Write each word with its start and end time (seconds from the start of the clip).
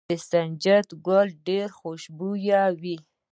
د 0.09 0.11
سنجد 0.29 0.87
ګل 1.05 1.27
ډیر 1.47 1.67
خوشبويه 1.77 2.61
وي. 2.81 2.97